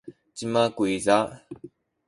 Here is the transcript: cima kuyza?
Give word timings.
cima 0.37 0.63
kuyza? 0.75 1.17